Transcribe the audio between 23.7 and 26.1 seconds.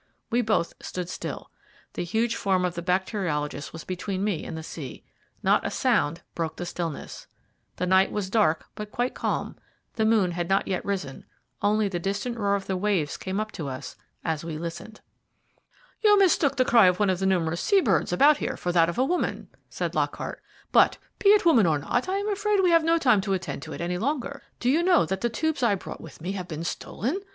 it any longer. Do you know that the tubes I brought